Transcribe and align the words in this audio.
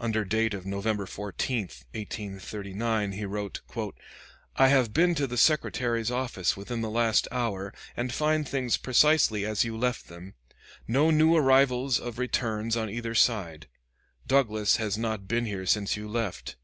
Under 0.00 0.24
date 0.24 0.52
of 0.52 0.66
November 0.66 1.06
14, 1.06 1.60
1839, 1.94 3.12
he 3.12 3.24
wrote: 3.24 3.60
"I 4.56 4.66
have 4.66 4.92
been 4.92 5.14
to 5.14 5.28
the 5.28 5.36
Secretary's 5.36 6.10
office 6.10 6.56
within 6.56 6.80
the 6.80 6.90
last 6.90 7.28
hour, 7.30 7.72
and 7.96 8.12
find 8.12 8.48
things 8.48 8.76
precisely 8.76 9.46
as 9.46 9.62
you 9.62 9.78
left 9.78 10.08
them; 10.08 10.34
no 10.88 11.12
new 11.12 11.36
arrivals 11.36 12.00
of 12.00 12.18
returns 12.18 12.76
on 12.76 12.90
either 12.90 13.14
side. 13.14 13.68
Douglas 14.26 14.74
has 14.78 14.98
not 14.98 15.28
been 15.28 15.46
here 15.46 15.66
since 15.66 15.96
you 15.96 16.08
left. 16.08 16.56